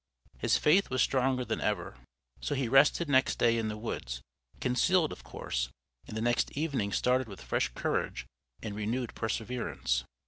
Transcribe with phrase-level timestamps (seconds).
[0.39, 1.93] His faith was stronger than ever.
[2.39, 4.19] So he rested next day in the woods,
[4.59, 5.69] concealed, of course,
[6.07, 8.25] and the next evening started with fresh courage
[8.63, 10.03] and renewed perseverance.